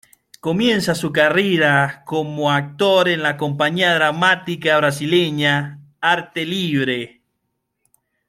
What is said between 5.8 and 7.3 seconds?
Arte Livre.